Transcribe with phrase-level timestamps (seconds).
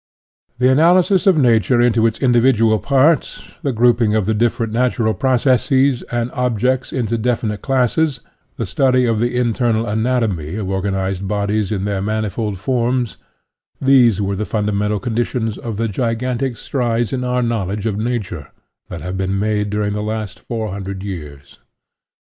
[0.57, 5.13] The analysis of Nature into its individual parts, the grouping of the differ ent natural
[5.13, 8.19] processes and objects in definite classes,
[8.57, 13.17] the study of the internal anatomy of organized bodies in their manifold forms
[13.79, 18.47] these were the fundamental conditions of the gigantic strides in our knowledge of Nature
[18.89, 21.59] that have been made during the last four hundred years.